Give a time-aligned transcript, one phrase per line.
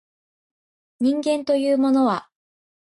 [0.99, 2.27] 人間というものは